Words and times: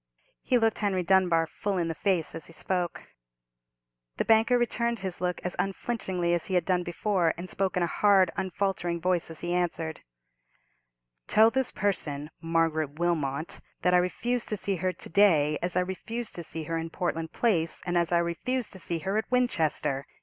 He 0.41 0.57
looked 0.57 0.79
Henry 0.79 1.03
Dunbar 1.03 1.45
full 1.45 1.77
in 1.77 1.87
the 1.87 1.93
face 1.93 2.33
as 2.33 2.47
he 2.47 2.53
spoke. 2.53 3.03
The 4.17 4.25
banker 4.25 4.57
returned 4.57 4.97
his 5.01 5.21
look 5.21 5.39
as 5.43 5.55
unflinchingly 5.59 6.33
as 6.33 6.47
he 6.47 6.55
had 6.55 6.65
done 6.65 6.81
before, 6.81 7.35
and 7.37 7.47
spoke 7.47 7.77
in 7.77 7.83
a 7.83 7.85
hard, 7.85 8.31
unfaltering 8.35 8.99
voice 8.99 9.29
as 9.29 9.41
he 9.41 9.53
answered: 9.53 10.01
"Tell 11.27 11.51
this 11.51 11.71
person, 11.71 12.31
Margaret 12.41 12.97
Wilmot, 12.97 13.61
that 13.83 13.93
I 13.93 13.97
refuse 13.97 14.43
to 14.45 14.57
see 14.57 14.77
her 14.77 14.91
to 14.91 15.09
day, 15.09 15.59
as 15.61 15.75
I 15.75 15.81
refused 15.81 16.33
to 16.33 16.43
see 16.43 16.63
her 16.63 16.79
in 16.79 16.89
Portland 16.89 17.31
Place, 17.31 17.83
and 17.85 17.95
as 17.95 18.11
I 18.11 18.17
refused 18.17 18.71
to 18.73 18.79
see 18.79 18.97
her 19.05 19.19
at 19.19 19.29
Winchester!" 19.29 20.07